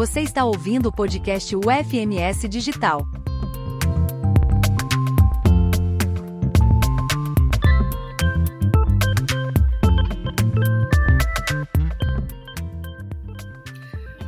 [0.00, 3.06] Você está ouvindo o podcast UFMS Digital.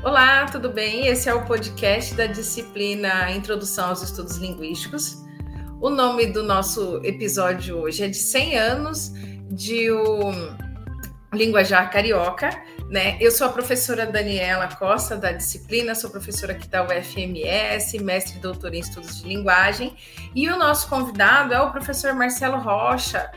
[0.04, 1.07] Olá, tudo bem?
[1.07, 5.25] Esse é o podcast da disciplina Introdução aos Estudos Linguísticos.
[5.80, 9.12] O nome do nosso episódio hoje é de 100 anos
[9.50, 10.32] de o
[11.32, 12.50] Linguajar Carioca,
[12.93, 13.17] né?
[13.19, 18.41] Eu sou a professora Daniela Costa da disciplina, sou professora aqui da UFMS, mestre e
[18.41, 19.96] doutora em estudos de linguagem,
[20.35, 23.32] e o nosso convidado é o professor Marcelo Rocha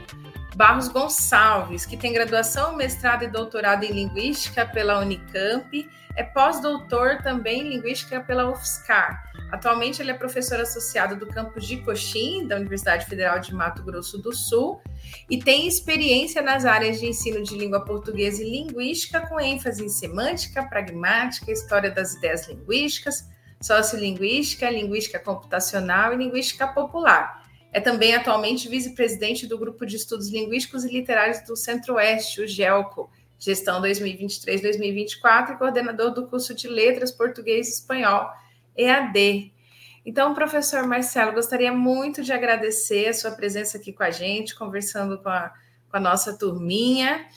[0.56, 7.60] Barros Gonçalves, que tem graduação, mestrado e doutorado em linguística pela Unicamp, é pós-doutor também
[7.60, 9.30] em linguística pela UFSCar.
[9.52, 14.18] Atualmente ele é professor associado do campus de Coxim, da Universidade Federal de Mato Grosso
[14.18, 14.82] do Sul,
[15.30, 19.90] e tem experiência nas áreas de ensino de língua portuguesa e linguística, com ênfase em
[19.90, 23.30] semântica, pragmática, história das ideias linguísticas,
[23.62, 27.45] sociolinguística, linguística computacional e linguística popular.
[27.76, 33.12] É também atualmente vice-presidente do Grupo de Estudos Linguísticos e Literários do Centro-Oeste, o GELCO,
[33.38, 38.30] gestão 2023-2024, e coordenador do curso de Letras Português e Espanhol,
[38.78, 39.52] EAD.
[40.06, 45.18] Então, professor Marcelo, gostaria muito de agradecer a sua presença aqui com a gente, conversando
[45.18, 45.52] com a,
[45.90, 47.28] com a nossa turminha.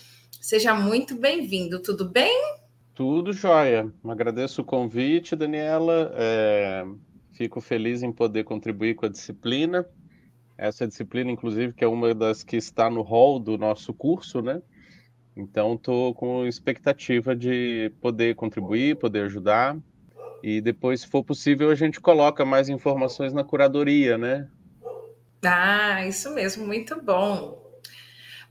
[0.41, 2.55] Seja muito bem-vindo, tudo bem?
[2.95, 3.93] Tudo jóia.
[4.05, 6.13] Agradeço o convite, Daniela.
[6.15, 6.85] É,
[7.33, 9.85] fico feliz em poder contribuir com a disciplina.
[10.59, 14.61] Essa disciplina, inclusive, que é uma das que está no hall do nosso curso, né?
[15.37, 19.77] Então, estou com expectativa de poder contribuir, poder ajudar.
[20.43, 24.49] E depois, se for possível, a gente coloca mais informações na curadoria, né?
[25.45, 27.65] Ah, isso mesmo, muito bom.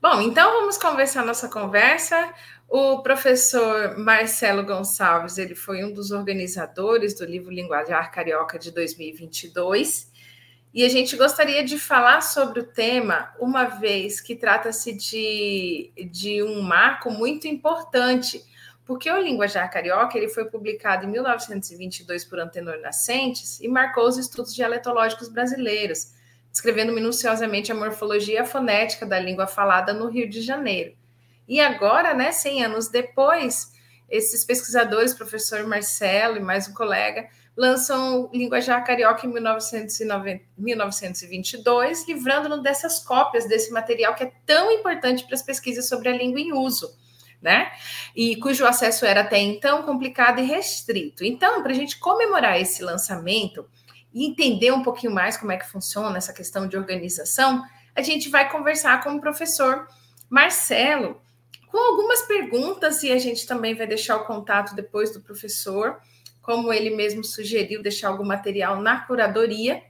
[0.01, 2.33] Bom, então vamos conversar nossa conversa.
[2.69, 10.11] O professor Marcelo Gonçalves, ele foi um dos organizadores do livro Linguajar Carioca de 2022.
[10.77, 16.43] E a gente gostaria de falar sobre o tema, uma vez que trata-se de, de
[16.43, 18.45] um marco muito importante
[18.85, 24.19] porque o Linguajar Carioca ele foi publicado em 1922 por Antenor Nascentes e marcou os
[24.19, 26.13] estudos dialetológicos brasileiros,
[26.51, 30.95] descrevendo minuciosamente a morfologia fonética da língua falada no Rio de Janeiro.
[31.47, 33.73] E agora, né, 100 anos depois,
[34.09, 42.61] esses pesquisadores, professor Marcelo e mais um colega, lançam Linguajar Carioca em 1990, 1922, livrando-nos
[42.61, 46.53] dessas cópias desse material que é tão importante para as pesquisas sobre a língua em
[46.53, 46.95] uso
[47.41, 47.71] né?
[48.15, 51.23] E cujo acesso era até então complicado e restrito.
[51.23, 53.65] Então, para a gente comemorar esse lançamento
[54.13, 57.63] e entender um pouquinho mais como é que funciona essa questão de organização,
[57.95, 59.87] a gente vai conversar com o professor
[60.29, 61.21] Marcelo
[61.67, 65.97] com algumas perguntas e a gente também vai deixar o contato depois do professor,
[66.41, 69.83] como ele mesmo sugeriu, deixar algum material na curadoria.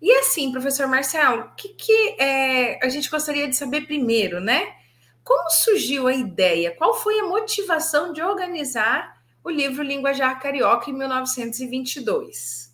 [0.00, 4.74] E assim, professor Marcelo, o que, que é, a gente gostaria de saber primeiro, né?
[5.24, 6.74] Como surgiu a ideia?
[6.76, 12.72] Qual foi a motivação de organizar o livro Linguajar Carioca em 1922?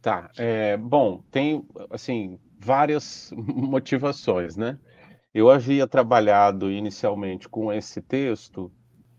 [0.00, 4.78] Tá, é, bom, tem assim várias motivações, né?
[5.32, 8.70] Eu havia trabalhado inicialmente com esse texto.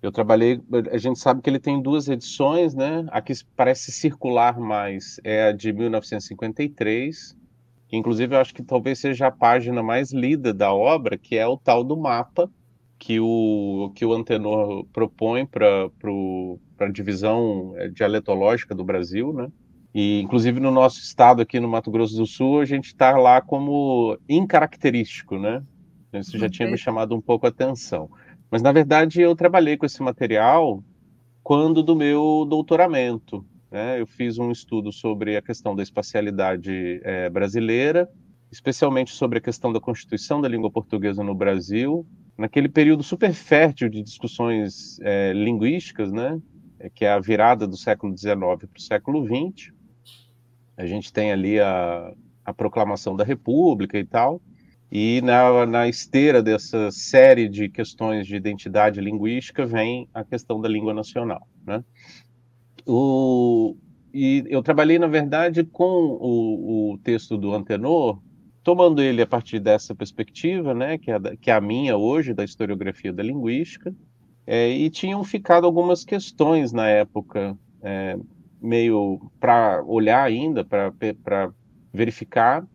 [0.02, 0.62] Eu trabalhei,
[0.92, 3.06] a gente sabe que ele tem duas edições, né?
[3.12, 7.38] A que parece circular mais é a de 1953,
[7.88, 11.48] que inclusive eu acho que talvez seja a página mais lida da obra, que é
[11.48, 12.52] o tal do mapa,
[13.00, 15.90] que o, que o Antenor propõe para
[16.80, 19.48] a divisão eh, dialetológica do Brasil, né?
[19.94, 23.42] E, inclusive, no nosso estado aqui no Mato Grosso do Sul, a gente está lá
[23.42, 25.64] como incaracterístico, né?
[26.14, 28.10] Isso já tinha me chamado um pouco a atenção.
[28.50, 30.84] Mas, na verdade, eu trabalhei com esse material
[31.42, 33.46] quando do meu doutoramento.
[33.72, 34.02] Né?
[34.02, 38.10] Eu fiz um estudo sobre a questão da espacialidade é, brasileira,
[38.52, 42.06] especialmente sobre a questão da constituição da língua portuguesa no Brasil,
[42.38, 46.42] naquele período super fértil de discussões é, linguísticas, né,
[46.78, 49.72] é, que é a virada do século XIX para o século XX.
[50.76, 54.42] A gente tem ali a, a proclamação da República e tal,
[54.92, 60.68] e na, na esteira dessa série de questões de identidade linguística vem a questão da
[60.68, 61.48] língua nacional.
[61.66, 61.84] Né?
[62.86, 63.78] O,
[64.14, 68.20] e eu trabalhei, na verdade, com o, o texto do Antenor,
[68.64, 72.44] tomando ele a partir dessa perspectiva, né, que é, que é a minha hoje, da
[72.44, 73.96] historiografia da linguística,
[74.46, 78.18] é, e tinham ficado algumas questões na época, é,
[78.62, 81.52] meio para olhar ainda, para
[81.94, 82.66] verificar.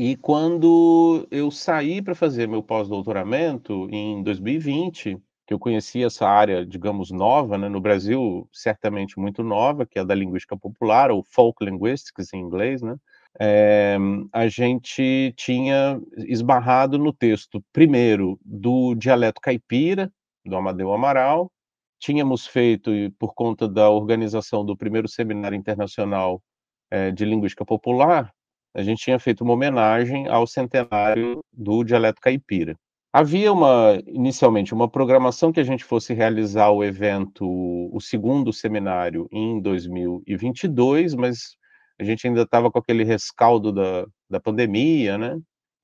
[0.00, 6.64] E quando eu saí para fazer meu pós-doutoramento, em 2020, que eu conhecia essa área,
[6.64, 11.24] digamos, nova, né, no Brasil, certamente muito nova, que é a da linguística popular, ou
[11.24, 12.94] folk linguistics em inglês, né,
[13.40, 13.98] é,
[14.32, 20.12] a gente tinha esbarrado no texto, primeiro, do dialeto caipira,
[20.44, 21.50] do Amadeu Amaral,
[21.98, 26.40] tínhamos feito, por conta da organização do primeiro seminário internacional
[26.88, 28.32] é, de linguística popular,
[28.78, 32.76] a gente tinha feito uma homenagem ao centenário do dialeto caipira.
[33.12, 39.26] Havia uma, inicialmente, uma programação que a gente fosse realizar o evento, o segundo seminário,
[39.32, 41.56] em 2022, mas
[41.98, 45.36] a gente ainda estava com aquele rescaldo da, da pandemia, né?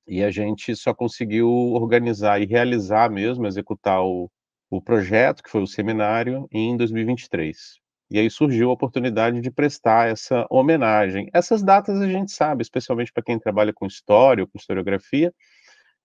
[0.06, 4.30] E a gente só conseguiu organizar e realizar mesmo, executar o,
[4.70, 7.83] o projeto, que foi o seminário, em 2023.
[8.10, 11.28] E aí surgiu a oportunidade de prestar essa homenagem.
[11.32, 15.32] Essas datas a gente sabe, especialmente para quem trabalha com história com historiografia,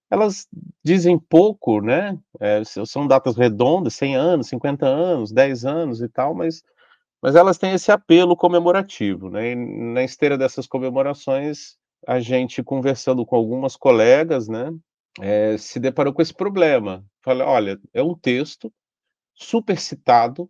[0.10, 0.48] elas
[0.84, 2.18] dizem pouco, né?
[2.40, 6.64] É, são datas redondas, 100 anos, 50 anos, 10 anos e tal, mas,
[7.22, 9.52] mas elas têm esse apelo comemorativo, né?
[9.52, 14.72] E na esteira dessas comemorações, a gente conversando com algumas colegas, né?
[15.20, 17.06] É, se deparou com esse problema.
[17.24, 18.72] Falei, olha, é um texto
[19.36, 20.50] super citado,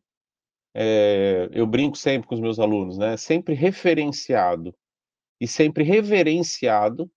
[0.73, 3.17] é, eu brinco sempre com os meus alunos, né?
[3.17, 4.75] Sempre referenciado
[5.39, 7.09] e sempre reverenciado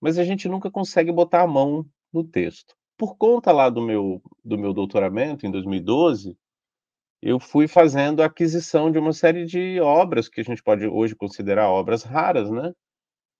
[0.00, 2.74] mas a gente nunca consegue botar a mão no texto.
[2.96, 6.36] Por conta lá do meu, do meu doutoramento, em 2012,
[7.22, 11.14] eu fui fazendo a aquisição de uma série de obras que a gente pode hoje
[11.14, 12.72] considerar obras raras, né?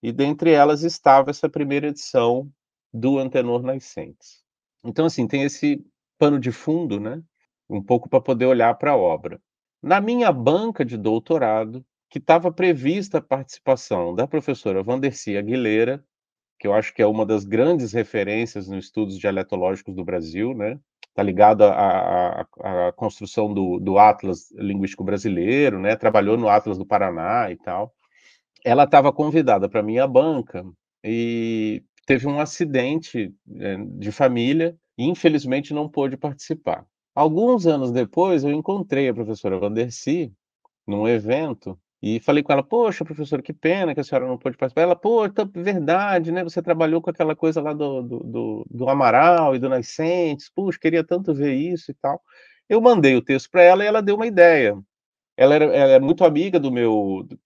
[0.03, 2.51] E dentre elas estava essa primeira edição
[2.93, 4.43] do Antenor Nascentes.
[4.85, 5.85] Então, assim, tem esse
[6.19, 7.23] pano de fundo, né?
[7.69, 9.41] Um pouco para poder olhar para a obra.
[9.83, 16.03] Na minha banca de doutorado, que estava prevista a participação da professora Vandercia Aguilera,
[16.59, 20.79] que eu acho que é uma das grandes referências nos estudos dialetológicos do Brasil, né?
[21.09, 25.97] Está ligado à, à, à, construção do, do Atlas Linguístico Brasileiro, né?
[25.97, 27.95] Trabalhou no Atlas do Paraná e tal.
[28.65, 30.65] Ela estava convidada para minha banca
[31.05, 36.87] e teve um acidente é, de família e infelizmente não pôde participar.
[37.17, 40.31] Alguns anos depois, eu encontrei a professora Vandercy
[40.87, 44.57] num evento e falei com ela: "Poxa, professora, que pena que a senhora não pôde
[44.59, 44.83] participar".
[44.83, 48.89] Ela: "Pô, tá verdade, né, você trabalhou com aquela coisa lá do do do do
[48.91, 50.51] Amaral e do Nascentes.
[50.55, 52.21] Puxa, queria tanto ver isso e tal".
[52.69, 54.77] Eu mandei o texto para ela e ela deu uma ideia.
[55.37, 57.39] Ela era ela é muito amiga do meu do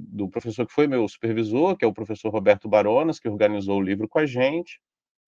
[0.00, 3.82] do professor que foi meu supervisor, que é o professor Roberto Baronas, que organizou o
[3.82, 4.80] livro com a gente,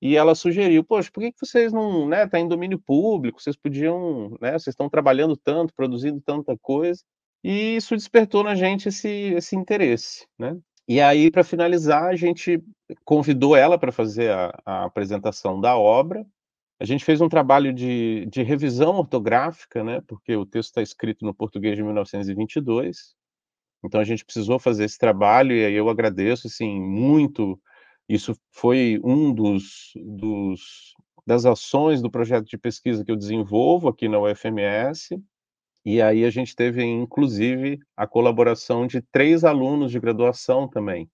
[0.05, 3.56] e ela sugeriu: "Poxa, por que que vocês não, né, tá em domínio público, vocês
[3.56, 7.03] podiam, né, vocês estão trabalhando tanto, produzindo tanta coisa".
[7.43, 10.56] E isso despertou na gente esse, esse interesse, né?
[10.89, 12.62] E aí, para finalizar, a gente
[13.05, 16.27] convidou ela para fazer a, a, apresentação da obra.
[16.81, 20.03] A gente fez um trabalho de, de revisão ortográfica, né?
[20.06, 23.15] Porque o texto está escrito no português de 1922.
[23.85, 27.61] Então a gente precisou fazer esse trabalho e aí eu agradeço, assim, muito.
[28.09, 30.95] Isso foi um dos, dos
[31.27, 35.19] das ações do projeto de pesquisa que eu desenvolvo aqui na UFMS
[35.85, 41.11] e aí a gente teve, inclusive, a colaboração de três alunos de graduação também,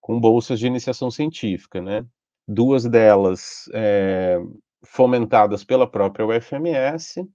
[0.00, 2.06] com bolsas de iniciação científica, né?
[2.46, 4.38] Duas delas é,
[4.84, 7.26] fomentadas pela própria UFMS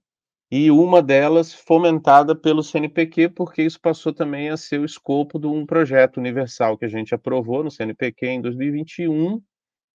[0.50, 5.46] e uma delas fomentada pelo CNPq, porque isso passou também a ser o escopo de
[5.46, 9.40] um projeto universal que a gente aprovou no CNPq em 2021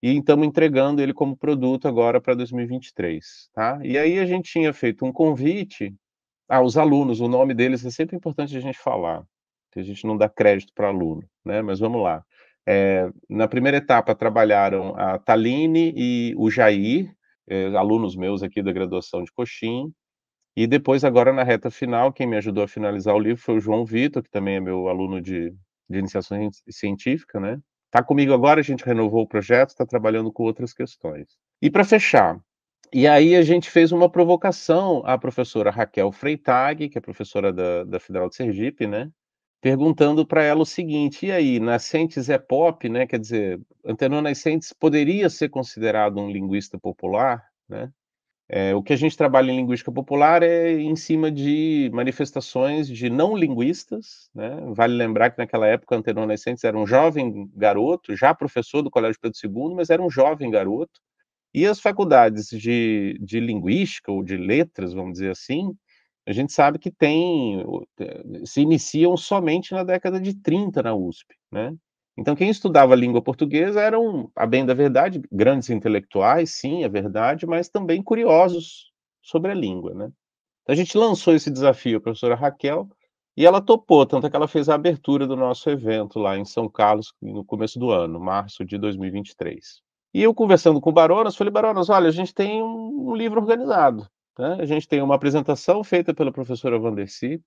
[0.02, 3.80] e estamos entregando ele como produto agora para 2023, tá?
[3.82, 5.94] E aí a gente tinha feito um convite
[6.52, 9.24] ah, os alunos, o nome deles é sempre importante a gente falar,
[9.72, 11.62] que a gente não dá crédito para aluno, né?
[11.62, 12.22] Mas vamos lá.
[12.68, 17.10] É, na primeira etapa trabalharam a Taline e o Jair,
[17.48, 19.90] é, alunos meus aqui da graduação de Coxim,
[20.56, 23.60] e depois, agora na reta final, quem me ajudou a finalizar o livro foi o
[23.60, 25.50] João Vitor, que também é meu aluno de,
[25.88, 27.58] de iniciação científica, né?
[27.86, 31.36] Está comigo agora, a gente renovou o projeto, está trabalhando com outras questões.
[31.60, 32.38] E para fechar,
[32.92, 37.84] e aí a gente fez uma provocação à professora Raquel Freitag, que é professora da,
[37.84, 39.10] da Federal de Sergipe, né?
[39.62, 43.06] Perguntando para ela o seguinte: e aí, Nascentes é pop, né?
[43.06, 47.90] Quer dizer, Antenor Nascentes poderia ser considerado um linguista popular, né?
[48.54, 53.08] É, o que a gente trabalha em linguística popular é em cima de manifestações de
[53.08, 54.60] não linguistas, né?
[54.74, 59.18] Vale lembrar que naquela época Antenor Nascentes era um jovem garoto, já professor do Colégio
[59.18, 61.00] Pedro II, mas era um jovem garoto,
[61.54, 65.74] e as faculdades de, de linguística ou de letras, vamos dizer assim,
[66.26, 67.64] a gente sabe que tem,
[68.44, 71.74] se iniciam somente na década de 30 na USP, né?
[72.16, 77.46] Então, quem estudava língua portuguesa eram, a bem da verdade, grandes intelectuais, sim, é verdade,
[77.46, 78.92] mas também curiosos
[79.22, 80.12] sobre a língua, né?
[80.62, 82.88] Então, a gente lançou esse desafio à professora Raquel
[83.36, 86.44] e ela topou, tanto é que ela fez a abertura do nosso evento lá em
[86.44, 89.80] São Carlos no começo do ano, março de 2023.
[90.14, 93.40] E eu conversando com o Baronas, falei, Baronas, olha, a gente tem um, um livro
[93.40, 94.06] organizado,
[94.38, 94.58] né?
[94.60, 97.42] A gente tem uma apresentação feita pela professora Vandercy,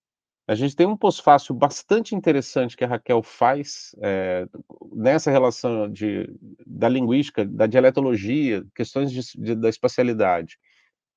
[0.48, 4.48] a gente tem um pós-fácil bastante interessante que a Raquel faz é,
[4.94, 6.30] nessa relação de,
[6.66, 10.60] da linguística, da dialetologia, questões de, de, da espacialidade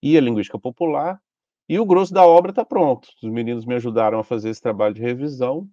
[0.02, 1.20] e a linguística popular,
[1.68, 3.08] e o grosso da obra está pronto.
[3.22, 5.68] Os meninos me ajudaram a fazer esse trabalho de revisão.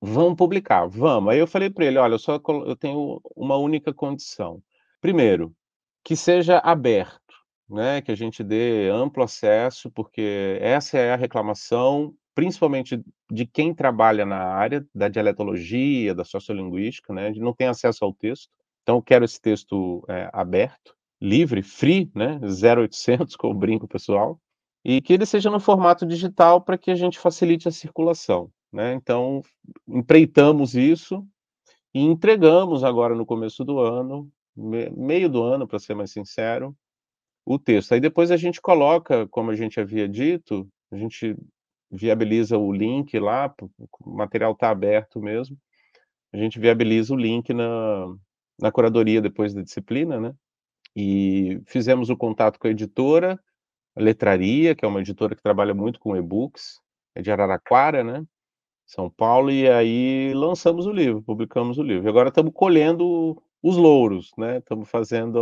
[0.00, 1.32] Vamos publicar, vamos.
[1.32, 4.62] Aí eu falei para ele, olha, eu só eu tenho uma única condição.
[5.00, 5.54] Primeiro,
[6.02, 7.34] que seja aberto,
[7.68, 8.00] né?
[8.00, 13.00] Que a gente dê amplo acesso, porque essa é a reclamação principalmente
[13.30, 18.12] de quem trabalha na área da dialetologia, da sociolinguística, né, de não tem acesso ao
[18.12, 18.48] texto.
[18.82, 24.38] Então, eu quero esse texto é, aberto, livre, free, né, 0800, como brinco pessoal,
[24.84, 28.50] e que ele seja no formato digital para que a gente facilite a circulação.
[28.72, 28.92] Né?
[28.94, 29.40] Então,
[29.88, 31.26] empreitamos isso
[31.94, 36.76] e entregamos agora no começo do ano, meio do ano, para ser mais sincero,
[37.46, 37.92] o texto.
[37.92, 41.36] Aí depois a gente coloca, como a gente havia dito, a gente
[41.94, 43.52] viabiliza o link lá,
[44.00, 45.56] o material está aberto mesmo.
[46.32, 48.06] A gente viabiliza o link na,
[48.60, 50.34] na curadoria depois da disciplina, né?
[50.96, 53.38] E fizemos o contato com a editora,
[53.96, 56.80] a Letraria, que é uma editora que trabalha muito com e-books,
[57.14, 58.24] é de Araraquara, né?
[58.86, 62.08] São Paulo, e aí lançamos o livro, publicamos o livro.
[62.08, 64.58] Agora estamos colhendo os louros, né?
[64.58, 65.38] Estamos fazendo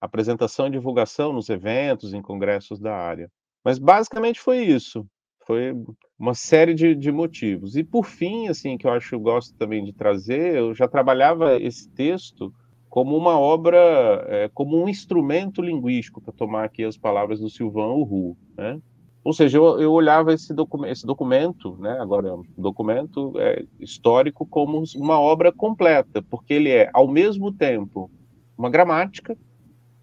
[0.00, 3.30] a apresentação e divulgação nos eventos, em congressos da área.
[3.64, 5.06] Mas basicamente foi isso.
[5.46, 5.72] Foi
[6.18, 7.76] uma série de, de motivos.
[7.76, 10.88] E por fim, assim, que eu acho que eu gosto também de trazer, eu já
[10.88, 12.52] trabalhava esse texto
[12.88, 13.78] como uma obra,
[14.26, 18.80] é, como um instrumento linguístico, para tomar aqui as palavras do Silvan Uhu, né?
[19.22, 24.46] Ou seja, eu, eu olhava esse, docu esse documento, né, agora um documento é, histórico,
[24.46, 28.08] como uma obra completa, porque ele é, ao mesmo tempo,
[28.56, 29.36] uma gramática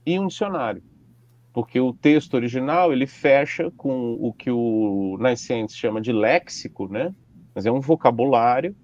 [0.06, 0.84] e um dicionário
[1.54, 7.14] porque o texto original ele fecha com o que o Nascentes chama de léxico, né?
[7.54, 8.76] Mas é um vocabulário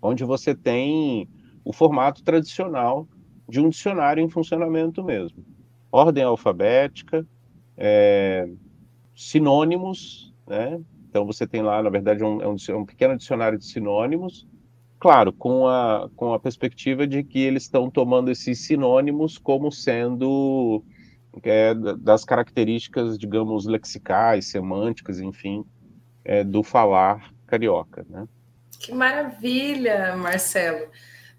[0.00, 1.26] onde você tem
[1.64, 3.08] o formato tradicional
[3.48, 5.42] de um dicionário em funcionamento mesmo.
[5.90, 7.26] Ordem alfabética,
[7.74, 8.46] é,
[9.16, 10.78] sinônimos, né?
[11.08, 14.46] Então você tem lá, na verdade, um, é um, um pequeno dicionário de sinônimos,
[14.98, 20.84] claro, com a, com a perspectiva de que eles estão tomando esses sinônimos como sendo
[21.44, 25.64] é, das características, digamos, lexicais, semânticas, enfim,
[26.24, 28.26] é, do falar carioca, né?
[28.78, 30.86] Que maravilha, Marcelo.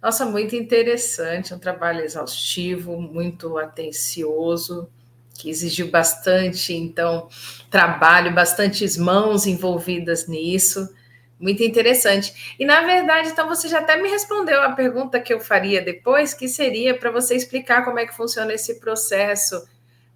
[0.01, 4.89] Nossa, muito interessante, um trabalho exaustivo, muito atencioso,
[5.33, 7.27] que exigiu bastante, então,
[7.69, 10.93] trabalho, bastantes mãos envolvidas nisso.
[11.39, 12.55] Muito interessante.
[12.59, 16.33] E, na verdade, então, você já até me respondeu a pergunta que eu faria depois,
[16.33, 19.65] que seria para você explicar como é que funciona esse processo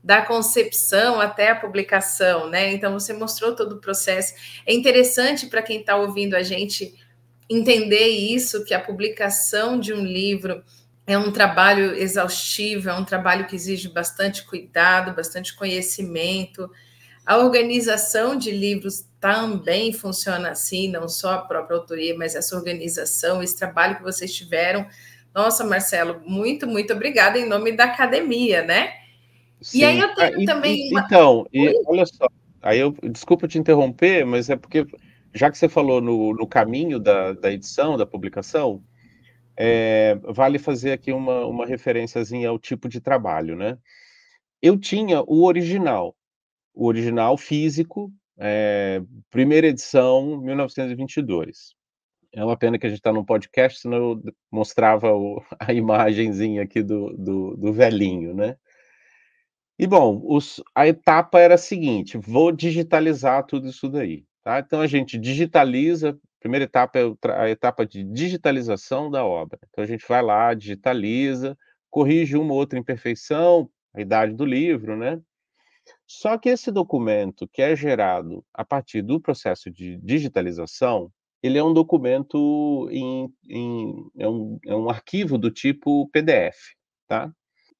[0.03, 2.73] da concepção até a publicação, né?
[2.73, 4.33] Então você mostrou todo o processo.
[4.65, 6.93] É interessante para quem está ouvindo a gente
[7.49, 10.63] entender isso, que a publicação de um livro
[11.05, 16.69] é um trabalho exaustivo, é um trabalho que exige bastante cuidado, bastante conhecimento.
[17.25, 23.41] A organização de livros também funciona assim, não só a própria autoria, mas essa organização,
[23.41, 24.85] esse trabalho que vocês tiveram.
[25.33, 29.02] Nossa, Marcelo, muito, muito obrigada em nome da academia, né?
[29.63, 29.79] Sim.
[29.79, 30.87] E aí eu tenho ah, também.
[30.87, 31.01] E, uma...
[31.01, 32.27] Então, e, olha só,
[32.61, 34.85] aí eu desculpa te interromper, mas é porque
[35.33, 38.83] já que você falou no, no caminho da, da edição, da publicação,
[39.57, 43.77] é, vale fazer aqui uma, uma referênciazinha ao tipo de trabalho, né?
[44.61, 46.15] Eu tinha o original,
[46.73, 51.75] o original físico, é, primeira edição, 1922.
[52.31, 56.63] É uma pena que a gente está num podcast, senão eu mostrava o, a imagenzinha
[56.63, 58.55] aqui do, do, do velhinho, né?
[59.77, 64.25] E bom, os, a etapa era a seguinte: vou digitalizar tudo isso daí.
[64.43, 64.59] Tá?
[64.59, 69.57] Então a gente digitaliza, primeira etapa é a etapa de digitalização da obra.
[69.69, 71.57] Então a gente vai lá, digitaliza,
[71.89, 75.21] corrige uma ou outra imperfeição, a idade do livro, né?
[76.05, 81.11] Só que esse documento que é gerado a partir do processo de digitalização,
[81.41, 86.57] ele é um documento em, em é, um, é um arquivo do tipo PDF,
[87.07, 87.31] tá?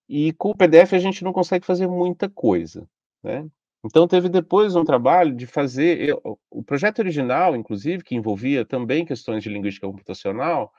[0.08, 2.88] E com o PDF a gente não consegue fazer muita coisa,
[3.24, 3.48] né?
[3.86, 9.06] Então teve depois um trabalho de fazer eu, o projeto original, inclusive, que envolvia também
[9.06, 10.72] questões de linguística computacional,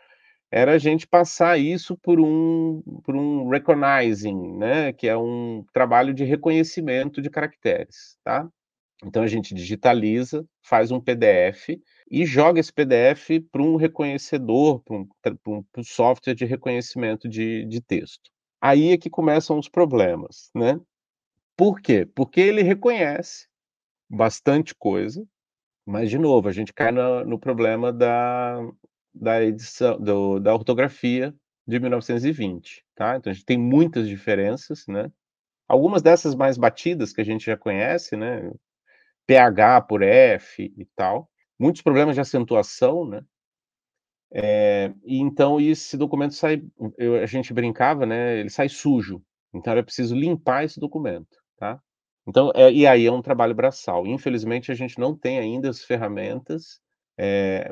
[0.50, 6.14] era a gente passar isso por um por um recognizing, né, que é um trabalho
[6.14, 8.48] de reconhecimento de caracteres, tá?
[9.04, 11.78] Então a gente digitaliza, faz um PDF
[12.10, 17.80] e joga esse PDF para um reconhecedor, para um, um, software de reconhecimento de, de
[17.82, 18.30] texto.
[18.66, 20.80] Aí é que começam os problemas, né?
[21.54, 22.06] Por quê?
[22.06, 23.46] Porque ele reconhece
[24.08, 25.22] bastante coisa,
[25.86, 28.58] mas, de novo, a gente cai no, no problema da,
[29.14, 31.34] da edição, do, da ortografia
[31.68, 33.16] de 1920, tá?
[33.18, 35.12] Então a gente tem muitas diferenças, né?
[35.68, 38.50] Algumas dessas mais batidas que a gente já conhece, né?
[39.26, 41.30] PH por F e tal.
[41.58, 43.22] Muitos problemas de acentuação, né?
[44.34, 46.62] É, e então esse documento sai,
[46.98, 48.40] eu, a gente brincava, né?
[48.40, 49.22] Ele sai sujo.
[49.54, 51.80] Então era preciso limpar esse documento, tá?
[52.26, 54.06] Então, é, e aí é um trabalho braçal.
[54.06, 56.80] Infelizmente, a gente não tem ainda as ferramentas
[57.18, 57.70] é,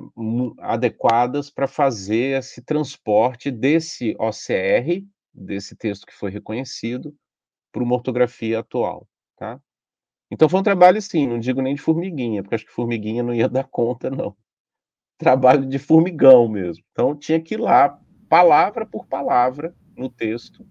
[0.61, 5.05] adequadas para fazer esse transporte desse OCR,
[5.35, 7.15] desse texto que foi reconhecido,
[7.73, 9.61] para uma ortografia atual, tá?
[10.31, 13.35] Então foi um trabalho, sim, não digo nem de formiguinha, porque acho que formiguinha não
[13.35, 14.37] ia dar conta, não.
[15.23, 16.83] Trabalho de formigão mesmo.
[16.91, 17.97] Então tinha que ir lá,
[18.29, 20.67] palavra por palavra, no texto.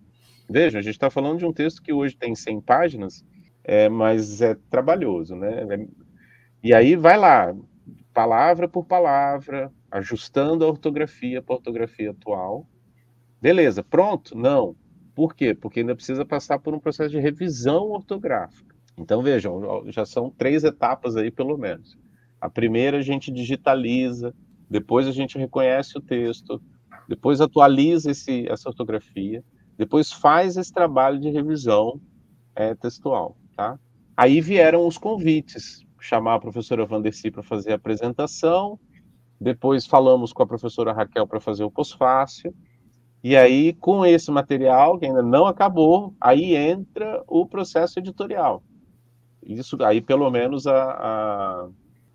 [0.49, 3.23] Veja, a gente está falando de um texto que hoje tem 100 páginas,
[3.63, 5.65] é, mas é trabalhoso, né?
[5.73, 5.87] É,
[6.61, 7.55] e aí vai lá,
[8.13, 12.67] palavra por palavra, ajustando a ortografia para a ortografia atual.
[13.41, 14.37] Beleza, pronto?
[14.37, 14.75] Não.
[15.15, 15.55] Por quê?
[15.55, 18.75] Porque ainda precisa passar por um processo de revisão ortográfica.
[18.97, 21.97] Então, vejam, já são três etapas aí, pelo menos.
[22.41, 24.33] A primeira a gente digitaliza,
[24.69, 26.61] depois a gente reconhece o texto,
[27.07, 29.43] depois atualiza esse, essa ortografia,
[29.77, 32.01] depois faz esse trabalho de revisão
[32.55, 33.79] é, textual, tá?
[34.17, 38.79] Aí vieram os convites chamar a professora Vanderci para fazer a apresentação,
[39.39, 42.53] depois falamos com a professora Raquel para fazer o pós-fácil,
[43.23, 48.63] e aí, com esse material, que ainda não acabou, aí entra o processo editorial.
[49.43, 51.69] Isso aí, pelo menos, a, a,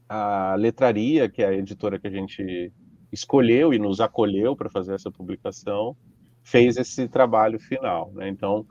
[0.08, 2.72] a letraria, que é a editora que a gente
[3.12, 5.96] escolheu e nos acolheu para fazer essa publicação,
[6.42, 8.12] fez esse trabalho final.
[8.12, 8.28] Né?
[8.28, 8.66] Então,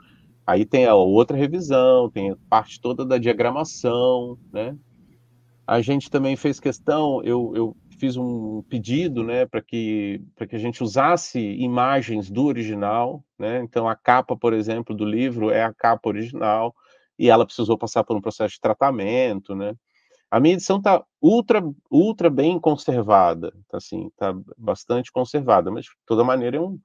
[0.45, 4.77] aí tem a outra revisão, tem a parte toda da diagramação, né?
[5.67, 10.59] A gente também fez questão, eu, eu fiz um pedido, né, para que que a
[10.59, 13.61] gente usasse imagens do original, né?
[13.63, 16.75] Então a capa, por exemplo, do livro é a capa original
[17.17, 19.73] e ela precisou passar por um processo de tratamento, né?
[20.31, 25.91] A minha edição está ultra ultra bem conservada, tá assim, tá bastante conservada, mas de
[26.05, 26.79] toda maneira é um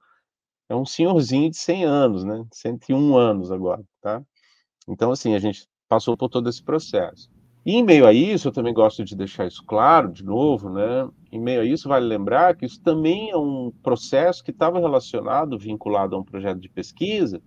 [0.69, 2.45] é um senhorzinho de 100 anos, né?
[2.53, 4.21] 101 anos agora, tá?
[4.87, 7.29] Então assim, a gente passou por todo esse processo.
[7.65, 11.07] E em meio a isso, eu também gosto de deixar isso claro, de novo, né?
[11.31, 15.59] Em meio a isso, vale lembrar que isso também é um processo que estava relacionado,
[15.59, 17.39] vinculado a um projeto de pesquisa,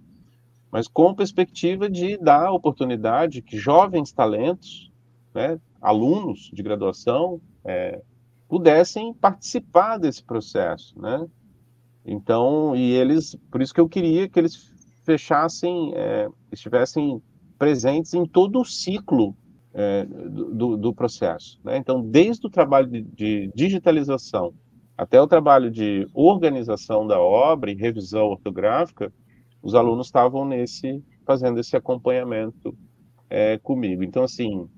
[0.71, 4.91] mas com perspectiva de dar oportunidade que jovens talentos,
[5.35, 8.01] né, alunos de graduação, é,
[8.49, 11.27] pudessem participar desse processo, né?
[12.07, 14.73] Então, e eles, por isso que eu queria que eles
[15.05, 17.23] fechassem, é, estivessem
[17.59, 19.37] presentes em todo o ciclo
[19.75, 21.61] é, do, do, processo.
[21.63, 21.77] Né?
[21.77, 24.55] Então, desde o trabalho de, de, digitalização
[24.97, 29.13] até o trabalho de organização da obra e revisão ortográfica,
[29.63, 32.77] os alunos estavam nesse fazendo esse acompanhamento
[33.29, 34.05] é, comigo.
[34.05, 34.69] Então, assim,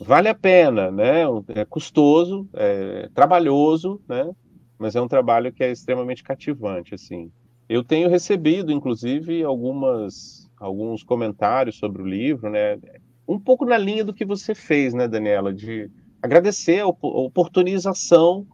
[0.00, 1.22] vale a pena, né?
[1.54, 4.30] É custoso, é trabalhoso, né?
[4.78, 7.30] Mas é um trabalho que é extremamente cativante, assim.
[7.68, 12.78] Eu tenho recebido, inclusive, algumas alguns comentários sobre o livro, né?
[13.26, 15.90] um pouco na linha do que você fez, né, Daniela, de
[16.22, 18.46] agradecer a oportunização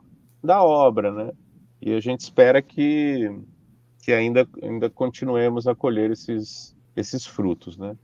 [0.42, 1.32] da obra, né?
[1.80, 3.30] E a gente espera que,
[4.02, 7.96] que ainda, ainda continuemos a colher esses, esses frutos, né?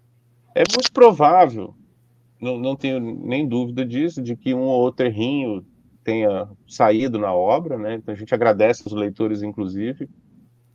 [0.54, 1.74] É muito provável,
[2.40, 5.64] não, não tenho nem dúvida disso, de que um ou outro errinho
[6.04, 7.94] tenha saído na obra, né?
[7.94, 10.08] Então a gente agradece os leitores, inclusive,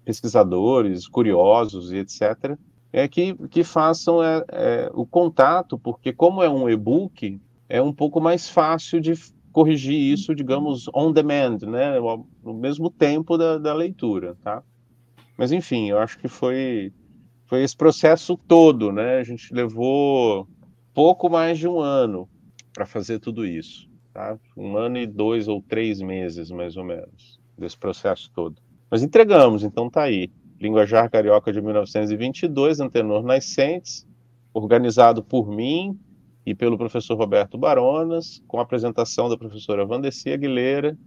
[0.03, 2.57] pesquisadores, curiosos e etc
[2.93, 7.93] é que, que façam é, é, o contato, porque como é um e-book, é um
[7.93, 9.13] pouco mais fácil de
[9.51, 11.99] corrigir isso, digamos, on demand, né,
[12.43, 14.63] no mesmo tempo da, da leitura, tá?
[15.37, 16.91] Mas enfim, eu acho que foi
[17.45, 19.17] foi esse processo todo, né?
[19.17, 20.47] A gente levou
[20.93, 22.29] pouco mais de um ano
[22.73, 24.37] para fazer tudo isso, tá?
[24.55, 28.61] Um ano e dois ou três meses, mais ou menos, desse processo todo.
[28.89, 30.31] Mas entregamos, então tá aí.
[30.59, 34.07] Linguajar Carioca de 1922, Antenor Nascentes,
[34.53, 35.99] organizado por mim
[36.45, 40.97] e pelo professor Roberto Baronas, com a apresentação da professora Vandeci Aguilera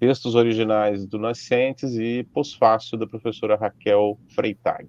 [0.00, 4.88] textos originais do Nascentes e pós-fácil da professora Raquel Freitag.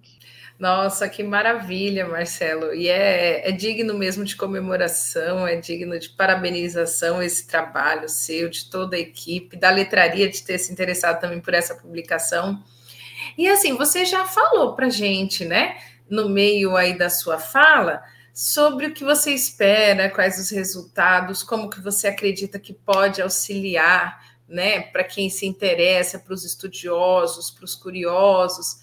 [0.57, 2.73] Nossa, que maravilha, Marcelo.
[2.73, 8.69] E é, é, digno mesmo de comemoração, é digno de parabenização esse trabalho seu, de
[8.69, 12.63] toda a equipe, da letraria de ter se interessado também por essa publicação.
[13.37, 15.77] E assim, você já falou para gente, né,
[16.09, 18.01] no meio aí da sua fala,
[18.33, 24.30] sobre o que você espera, quais os resultados, como que você acredita que pode auxiliar,
[24.51, 28.81] né, para quem se interessa, para os estudiosos, para os curiosos.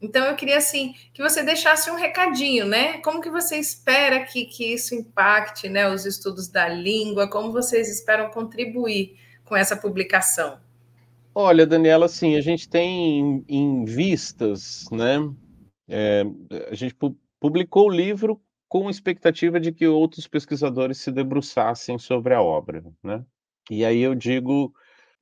[0.00, 2.98] Então eu queria assim que você deixasse um recadinho, né?
[2.98, 7.28] Como que você espera que, que isso impacte, né, os estudos da língua?
[7.28, 10.58] Como vocês esperam contribuir com essa publicação?
[11.34, 15.18] Olha, Daniela, assim, a gente tem em vistas, né?
[15.88, 16.24] É,
[16.70, 22.34] a gente pu publicou o livro com expectativa de que outros pesquisadores se debruçassem sobre
[22.34, 23.24] a obra, né?
[23.70, 24.74] E aí eu digo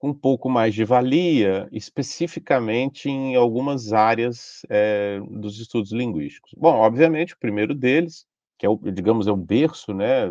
[0.02, 6.52] um pouco mais de valia, especificamente em algumas áreas é, dos estudos linguísticos.
[6.56, 8.24] Bom, obviamente, o primeiro deles,
[8.58, 10.26] que é o, digamos, é o berço, né?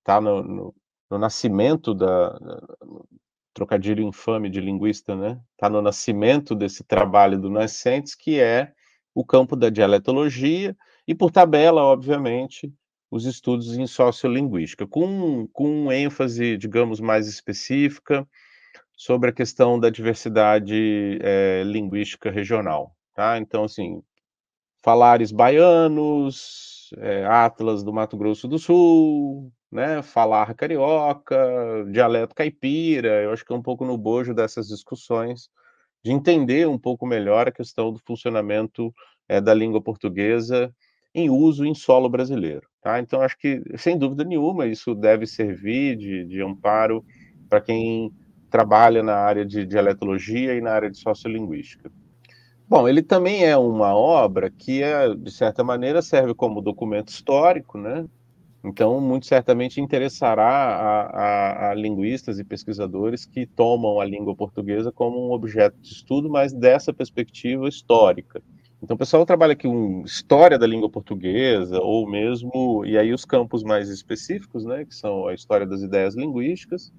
[0.00, 0.74] Está no, no,
[1.10, 2.38] no, nascimento da
[2.80, 3.06] no
[3.54, 5.40] trocadilho infame de linguista, né?
[5.52, 8.72] Está no nascimento desse trabalho do Nascentes, que é
[9.14, 12.72] o campo da dialetologia e, por tabela, obviamente,
[13.10, 18.26] os estudos em sociolinguística, com, com ênfase, digamos, mais específica
[19.02, 22.94] sobre a questão da diversidade é, linguística regional.
[23.12, 23.36] Tá?
[23.36, 24.00] Então, assim,
[24.80, 31.36] falares baianos, é, Atlas do Mato Grosso do Sul, né, falar carioca,
[31.90, 35.48] dialeto caipira, eu acho que é um pouco no bojo dessas discussões,
[36.04, 38.94] de entender um pouco melhor a questão do funcionamento
[39.28, 40.72] é, da língua portuguesa
[41.12, 42.68] em uso em solo brasileiro.
[42.80, 43.00] Tá?
[43.00, 47.04] Então, acho que, sem dúvida nenhuma, isso deve servir de, de amparo
[47.48, 48.12] para quem
[48.52, 51.90] trabalha na área de dialetologia e na área de sociolinguística.
[52.68, 57.78] Bom, ele também é uma obra que, é, de certa maneira, serve como documento histórico,
[57.78, 58.04] né?
[58.64, 64.92] Então, muito certamente interessará a, a, a, linguistas e pesquisadores que tomam a língua portuguesa
[64.92, 68.40] como um objeto de estudo, mas dessa perspectiva histórica.
[68.80, 73.24] Então, o pessoal trabalha aqui com história da língua portuguesa, ou mesmo, e aí os
[73.24, 76.92] campos mais específicos, né, que são a história das ideias linguísticas,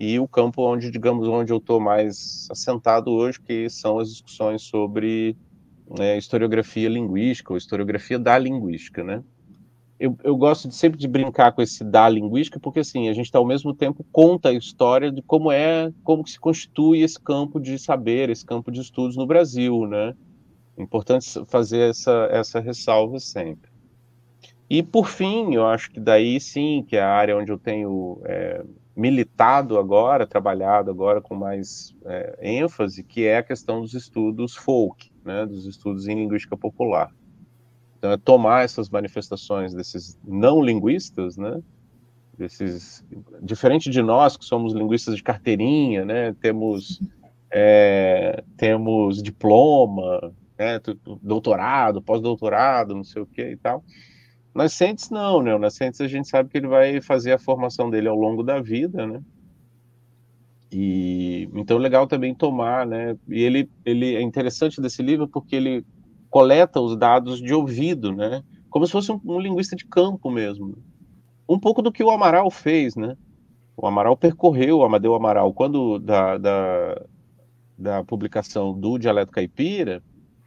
[0.00, 4.62] e o campo onde, digamos, onde eu estou mais assentado hoje, que são as discussões
[4.62, 5.36] sobre
[5.98, 9.22] né, historiografia linguística, ou historiografia da linguística, né.
[9.98, 13.26] Eu, eu, gosto de, sempre de brincar com esse da linguística, porque assim, a gente
[13.26, 17.60] está ao mesmo tempo conta a história de como é, como se constitui esse campo
[17.60, 20.14] de saber, esse campo de estudos no Brasil, né?
[20.78, 23.70] Importante fazer essa, essa ressalva sempre.
[24.70, 28.22] E, por fim, eu acho que daí sim, que é a área onde eu tenho
[28.24, 28.64] é,
[28.96, 35.10] militado agora, trabalhado agora com mais é, ênfase, que é a questão dos estudos folk,
[35.24, 37.10] né, dos estudos em linguística popular.
[37.98, 41.60] Então, é tomar essas manifestações desses não linguistas, né,
[42.36, 43.04] desses,
[43.42, 47.00] diferente de nós que somos linguistas de carteirinha, né, temos,
[47.50, 50.80] é, temos diploma, né,
[51.22, 53.84] doutorado, pós-doutorado, não sei o que e tal.
[54.54, 55.54] Nascentes não, né?
[55.54, 58.60] O Nascentes a gente sabe que ele vai fazer a formação dele ao longo da
[58.60, 59.22] vida, né?
[60.72, 63.16] E então é legal também tomar, né?
[63.28, 65.84] E ele ele é interessante desse livro porque ele
[66.28, 68.42] coleta os dados de ouvido, né?
[68.68, 70.78] Como se fosse um, um linguista de campo mesmo.
[71.48, 73.16] Um pouco do que o Amaral fez, né?
[73.76, 77.02] O Amaral percorreu, o Amadeu Amaral, quando da, da,
[77.76, 80.02] da publicação do Dialeto Caipira,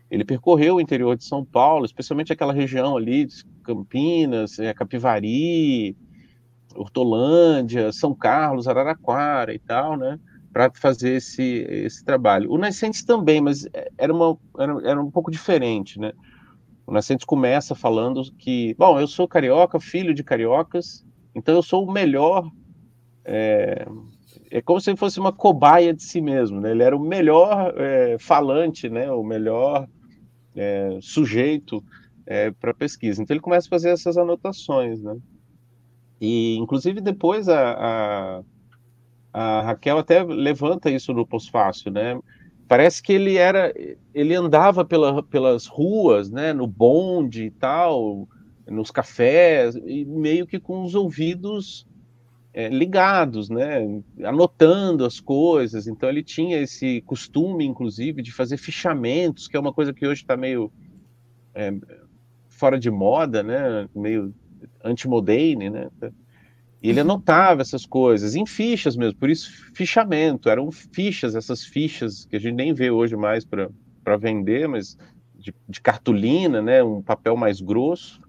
[0.10, 3.28] ele percorreu o interior de São Paulo, especialmente aquela região ali,
[3.64, 5.96] Campinas, é, Capivari,
[6.76, 10.20] Hortolândia, São Carlos, Araraquara e tal, né?
[10.52, 12.52] Para fazer esse, esse trabalho.
[12.52, 16.14] O Nascentes também, mas era, uma, era, era um pouco diferente, né?
[16.86, 21.88] O Nascentes começa falando que, bom, eu sou carioca, filho de cariocas, então eu sou
[21.88, 22.50] o melhor.
[23.26, 23.88] É,
[24.52, 26.72] é como se ele fosse uma cobaia de si mesmo, né?
[26.72, 29.10] Ele era o melhor é, falante, né?
[29.12, 29.88] O melhor
[30.56, 31.84] é, sujeito
[32.26, 33.22] é, para pesquisa.
[33.22, 35.18] Então ele começa a fazer essas anotações, né?
[36.20, 38.44] E inclusive depois a, a,
[39.34, 42.20] a Raquel até levanta isso no pós-fácil, né?
[42.68, 43.74] Parece que ele era,
[44.14, 46.54] ele andava pela, pelas ruas, né?
[46.54, 48.28] No bonde e tal,
[48.68, 51.86] nos cafés e meio que com os ouvidos
[52.54, 55.88] é, ligados, né, anotando as coisas.
[55.88, 60.22] Então ele tinha esse costume, inclusive, de fazer fichamentos, que é uma coisa que hoje
[60.22, 60.72] está meio
[61.56, 61.74] é,
[62.64, 64.34] fora de moda, né, meio
[64.82, 65.90] anti-moderne, né.
[66.82, 72.26] E ele anotava essas coisas em fichas mesmo, por isso fichamento, eram fichas, essas fichas
[72.26, 74.98] que a gente nem vê hoje mais para vender, mas
[75.36, 78.22] de, de, cartolina, né, um papel mais grosso,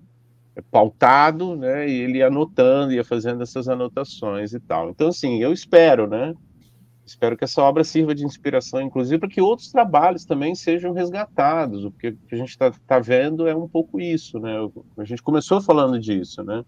[0.68, 4.90] pautado, né, e ele anotando, ia fazendo essas anotações e tal.
[4.90, 6.34] Então, assim, eu espero, né,
[7.06, 11.84] espero que essa obra sirva de inspiração, inclusive, para que outros trabalhos também sejam resgatados.
[11.84, 14.54] O que a gente está tá vendo é um pouco isso, né?
[14.96, 16.64] A gente começou falando disso, né?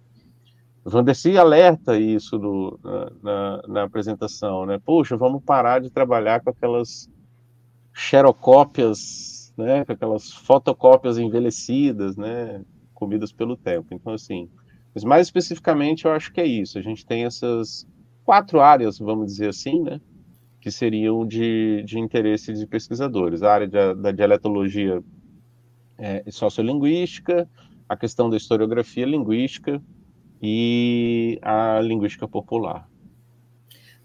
[0.84, 4.78] O alerta isso no, na, na, na, apresentação, né?
[4.84, 7.10] Poxa, vamos parar de trabalhar com aquelas
[7.92, 9.84] xerocópias, né?
[9.84, 12.62] Com aquelas fotocópias envelhecidas, né?
[12.94, 13.88] Comidas pelo tempo.
[13.90, 14.48] Então, assim,
[14.94, 16.78] mas mais especificamente, eu acho que é isso.
[16.78, 17.84] A gente tem essas
[18.24, 20.00] quatro áreas, vamos dizer assim, né?
[20.66, 23.44] Que seriam de, de interesse de pesquisadores.
[23.44, 25.00] A área de, da dialetologia
[25.96, 27.48] é, sociolinguística,
[27.88, 29.80] a questão da historiografia linguística,
[30.42, 32.88] e a linguística popular.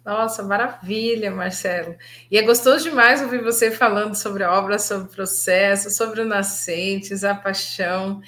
[0.06, 1.96] Nossa, maravilha, Marcelo.
[2.30, 6.28] E é gostoso demais ouvir você falando sobre a obra, sobre o processo, sobre o
[6.28, 8.22] Nascentes, a paixão.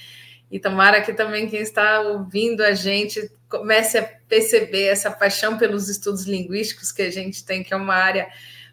[0.49, 5.87] E tomara que também quem está ouvindo a gente comece a perceber essa paixão pelos
[5.87, 8.27] estudos linguísticos que a gente tem, que é uma área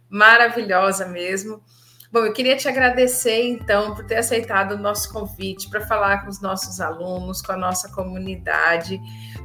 [0.09, 1.63] maravilhosa mesmo.
[2.11, 6.31] Bom, eu queria te agradecer, então, por ter aceitado o nosso convite para falar com
[6.31, 8.99] os nossos alunos, com a nossa comunidade.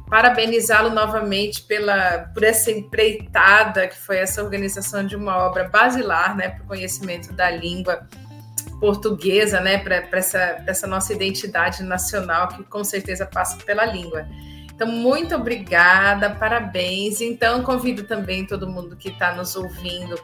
[0.08, 6.48] Parabenizá-lo novamente pela, por essa empreitada, que foi essa organização de uma obra basilar né,
[6.48, 8.08] para o conhecimento da língua
[8.80, 14.26] portuguesa, né, para essa, essa nossa identidade nacional, que com certeza passa pela língua.
[14.76, 17.22] Então, muito obrigada, parabéns.
[17.22, 20.20] Então, convido também todo mundo que está nos ouvindo